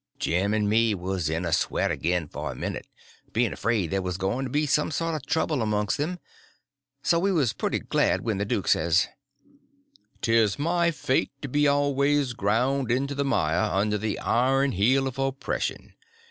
Jim 0.17 0.51
and 0.51 0.67
me 0.67 0.95
was 0.95 1.29
in 1.29 1.45
a 1.45 1.53
sweat 1.53 1.91
again 1.91 2.27
for 2.27 2.51
a 2.51 2.55
minute, 2.55 2.87
being 3.33 3.53
afraid 3.53 3.91
there 3.91 4.01
was 4.01 4.17
going 4.17 4.43
to 4.43 4.49
be 4.49 4.65
some 4.65 4.91
more 4.99 5.19
trouble 5.27 5.61
amongst 5.61 5.99
them; 5.99 6.17
so 7.03 7.19
we 7.19 7.31
was 7.31 7.53
pretty 7.53 7.77
glad 7.77 8.21
when 8.21 8.39
the 8.39 8.43
duke 8.43 8.67
says: 8.67 9.09
"'Tis 10.21 10.57
my 10.57 10.89
fate 10.89 11.29
to 11.39 11.47
be 11.47 11.67
always 11.67 12.33
ground 12.33 12.89
into 12.91 13.13
the 13.13 13.23
mire 13.23 13.69
under 13.71 13.99
the 13.99 14.17
iron 14.17 14.71
heel 14.71 15.05
of 15.07 15.19
oppression. 15.19 15.93